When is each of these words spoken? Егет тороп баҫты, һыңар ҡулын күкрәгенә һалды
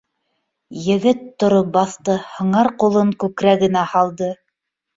Егет 0.85 1.21
тороп 1.43 1.69
баҫты, 1.75 2.17
һыңар 2.39 2.73
ҡулын 2.81 3.15
күкрәгенә 3.25 3.87
һалды 3.95 4.35